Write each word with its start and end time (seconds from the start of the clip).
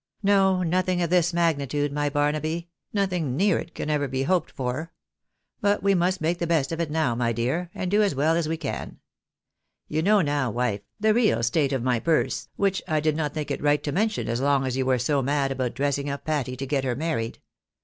No, 0.23 0.63
nothing 0.63 0.99
of 1.03 1.11
this 1.11 1.31
magnitude, 1.31 1.93
my 1.93 2.09
Barnaby— 2.09 2.69
nothing 2.91 3.37
near 3.37 3.59
it 3.59 3.75
can 3.75 3.87
ever 3.87 4.07
be 4.07 4.23
hoped 4.23 4.49
for. 4.49 4.91
But 5.59 5.83
we 5.83 5.93
must 5.93 6.21
make 6.21 6.39
the 6.39 6.47
best 6.47 6.71
of 6.71 6.79
it 6.79 6.89
now, 6.89 7.13
my 7.13 7.31
dear, 7.31 7.69
and 7.75 7.91
do 7.91 8.01
as 8.01 8.15
well 8.15 8.35
as 8.35 8.49
we 8.49 8.57
can. 8.57 8.97
You 9.87 10.01
know 10.01 10.21
now, 10.21 10.49
wife, 10.49 10.81
the 10.99 11.13
real 11.13 11.43
state 11.43 11.71
of 11.71 11.83
SCHEME 11.83 11.83
TO 11.83 11.83
BEING 11.83 11.95
IN 11.97 12.03
DOLLARS. 12.03 12.49
51 12.57 12.63
my 12.63 12.69
purse, 12.71 12.81
wMcli 12.81 12.93
I 12.95 12.99
did 12.99 13.15
not 13.15 13.33
think 13.35 13.51
it 13.51 13.61
right 13.61 13.83
to 13.83 13.91
mention 13.91 14.27
as 14.27 14.41
long 14.41 14.65
as 14.65 14.75
you 14.75 14.87
were 14.87 14.97
so 14.97 15.21
mad 15.21 15.51
about 15.51 15.75
dressing 15.75 16.09
up 16.09 16.25
Patty 16.25 16.55
to 16.57 16.65
get 16.65 16.83
her 16.83 16.95
married. 16.95 17.37